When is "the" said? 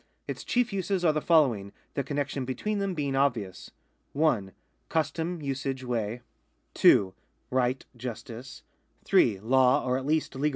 1.13-1.21, 1.93-2.03